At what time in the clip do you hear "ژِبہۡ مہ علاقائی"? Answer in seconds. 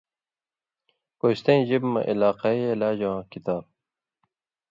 1.67-2.61